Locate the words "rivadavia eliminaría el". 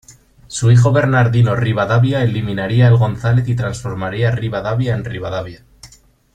1.55-2.97